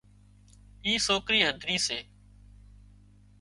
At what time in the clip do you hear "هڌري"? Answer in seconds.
1.47-1.77